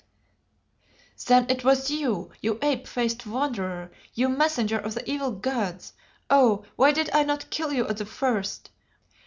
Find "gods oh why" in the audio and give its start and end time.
5.31-6.91